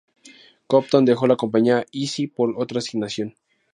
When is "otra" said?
2.59-2.79